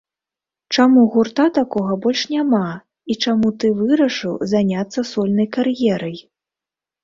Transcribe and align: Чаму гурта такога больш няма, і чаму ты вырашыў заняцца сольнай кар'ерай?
Чаму 0.77 1.01
гурта 1.15 1.45
такога 1.57 1.97
больш 2.07 2.21
няма, 2.33 2.63
і 3.11 3.19
чаму 3.27 3.47
ты 3.59 3.73
вырашыў 3.85 4.33
заняцца 4.55 5.07
сольнай 5.15 5.47
кар'ерай? 5.61 6.17